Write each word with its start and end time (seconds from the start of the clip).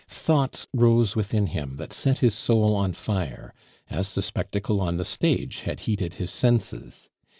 Thoughts 0.09 0.65
rose 0.73 1.15
within 1.15 1.45
him 1.45 1.77
that 1.77 1.93
set 1.93 2.17
his 2.25 2.33
soul 2.33 2.73
on 2.75 2.93
fire, 2.93 3.53
as 3.87 4.15
the 4.15 4.23
spectacle 4.23 4.81
on 4.81 4.97
the 4.97 5.05
stage 5.05 5.59
had 5.59 5.81
heated 5.81 6.15
his 6.15 6.31
senses. 6.31 7.11